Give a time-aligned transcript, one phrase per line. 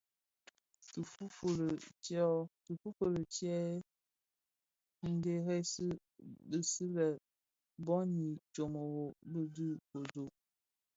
[2.67, 3.57] Tifufuli tye
[5.23, 5.87] dheresi
[6.49, 7.07] bisi lè
[7.85, 10.23] bon i ntsōmōrōgō dhi be Kodo,